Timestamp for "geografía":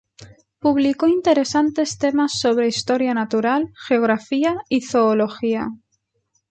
3.87-4.57